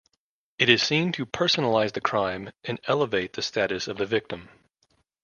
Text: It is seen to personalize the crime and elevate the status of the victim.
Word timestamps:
It 0.57 0.67
is 0.67 0.81
seen 0.81 1.11
to 1.11 1.27
personalize 1.27 1.91
the 1.91 2.01
crime 2.01 2.53
and 2.63 2.79
elevate 2.87 3.33
the 3.33 3.43
status 3.43 3.87
of 3.87 3.97
the 3.97 4.07
victim. 4.07 4.49